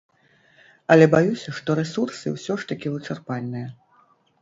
Але 0.95 1.05
баюся, 1.17 1.55
што 1.59 1.69
рэсурсы 1.81 2.35
ўсё 2.39 2.53
ж 2.65 2.73
такі 2.75 2.87
вычарпальныя. 2.97 3.67